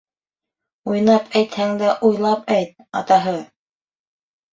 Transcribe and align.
Уйнап 0.93 1.35
әйтһәң 1.39 1.73
дә, 1.81 1.91
уйлап 2.09 2.49
әйт, 2.55 2.73
атаһы! 3.01 3.35